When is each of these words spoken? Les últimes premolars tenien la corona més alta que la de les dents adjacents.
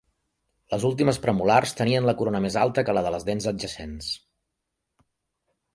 Les 0.73 0.85
últimes 0.89 1.19
premolars 1.25 1.75
tenien 1.81 2.09
la 2.11 2.15
corona 2.23 2.41
més 2.49 2.59
alta 2.65 2.85
que 2.87 2.97
la 2.99 3.07
de 3.09 3.13
les 3.17 3.29
dents 3.29 3.51
adjacents. 3.53 4.13